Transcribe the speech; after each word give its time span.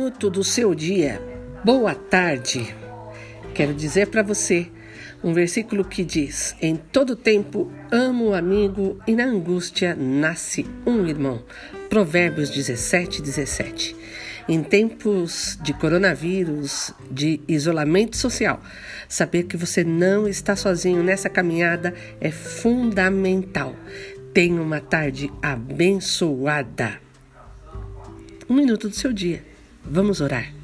minuto 0.00 0.30
do 0.30 0.42
seu 0.42 0.74
dia. 0.74 1.20
Boa 1.62 1.94
tarde. 1.94 2.74
Quero 3.54 3.74
dizer 3.74 4.06
para 4.06 4.22
você 4.22 4.66
um 5.22 5.34
versículo 5.34 5.84
que 5.84 6.02
diz: 6.02 6.56
Em 6.58 6.74
todo 6.74 7.14
tempo 7.14 7.70
amo 7.92 8.28
o 8.28 8.34
amigo 8.34 8.98
e 9.06 9.14
na 9.14 9.24
angústia 9.24 9.94
nasce 9.94 10.64
um 10.86 11.06
irmão. 11.06 11.44
Provérbios 11.90 12.48
17, 12.48 13.20
17. 13.20 13.94
Em 14.48 14.62
tempos 14.62 15.58
de 15.60 15.74
coronavírus, 15.74 16.94
de 17.10 17.42
isolamento 17.46 18.16
social, 18.16 18.62
saber 19.06 19.42
que 19.42 19.56
você 19.58 19.84
não 19.84 20.26
está 20.26 20.56
sozinho 20.56 21.02
nessa 21.02 21.28
caminhada 21.28 21.92
é 22.22 22.30
fundamental. 22.30 23.76
Tenha 24.32 24.62
uma 24.62 24.80
tarde 24.80 25.30
abençoada. 25.42 26.98
Um 28.48 28.54
minuto 28.54 28.88
do 28.88 28.94
seu 28.94 29.12
dia. 29.12 29.49
Vamos 29.84 30.20
orar. 30.20 30.59